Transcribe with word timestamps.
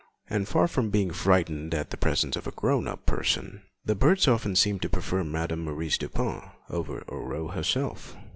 And 0.31 0.47
far 0.47 0.67
from 0.67 0.89
being 0.89 1.11
frightened 1.11 1.75
at 1.75 1.91
the 1.91 1.95
presence 1.97 2.35
of 2.35 2.47
a 2.47 2.51
grown 2.51 2.87
up 2.87 3.05
person, 3.05 3.61
the 3.85 3.93
birds 3.93 4.27
often 4.27 4.55
seemed 4.55 4.81
to 4.81 4.89
prefer 4.89 5.23
Madame 5.23 5.63
Maurice 5.65 5.99
Dupin 5.99 6.41
to 6.71 7.03
Aurore 7.07 7.51
herself. 7.53 8.15